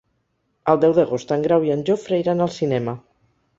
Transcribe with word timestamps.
El 0.73 0.79
deu 0.85 0.95
d'agost 0.99 1.35
en 1.37 1.45
Grau 1.45 1.69
i 1.69 1.75
en 1.75 1.85
Jofre 1.91 2.21
iran 2.25 2.45
al 2.49 2.53
cinema. 2.59 2.99